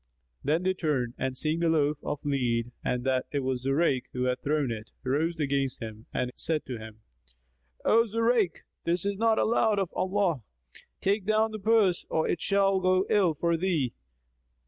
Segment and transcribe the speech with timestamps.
[0.43, 4.23] Then they turned and seeing the loaf of lead and that it was Zurayk who
[4.23, 7.01] had thrown it, rose against him and said to him,
[7.85, 10.41] "O Zurayk, this is not allowed of Allah!
[11.01, 13.93] Take down the purse or it shall go ill for thee."